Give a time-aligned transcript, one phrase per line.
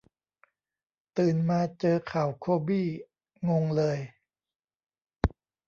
[1.17, 2.87] ตื่นมาเจอข่าวโคบี้
[3.49, 3.97] งงเลย